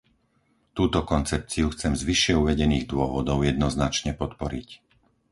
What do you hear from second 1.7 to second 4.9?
chcem z vyššie uvedených dôvodov jednoznačne podporiť.